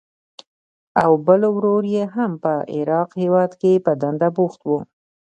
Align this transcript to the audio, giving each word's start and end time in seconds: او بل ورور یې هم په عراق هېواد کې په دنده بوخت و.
او 1.03 1.11
بل 1.25 1.41
ورور 1.55 1.83
یې 1.95 2.03
هم 2.15 2.31
په 2.43 2.53
عراق 2.75 3.09
هېواد 3.21 3.51
کې 3.61 3.83
په 3.85 3.91
دنده 4.01 4.29
بوخت 4.35 4.61
و. 4.65 4.69